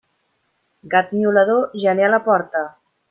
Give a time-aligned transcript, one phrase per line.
[0.93, 2.65] Gat miolador, gener a la porta.